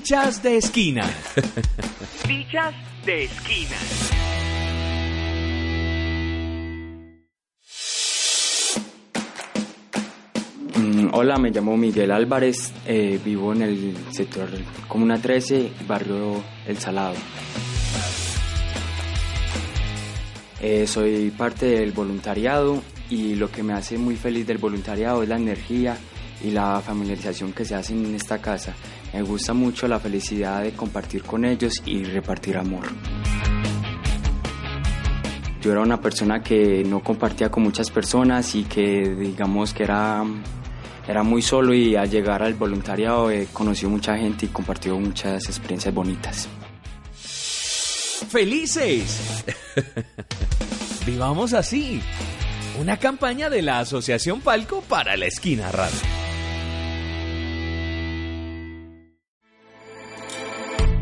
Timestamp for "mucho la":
29.52-29.98